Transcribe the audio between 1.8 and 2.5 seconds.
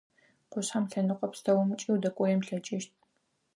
удэкӏоен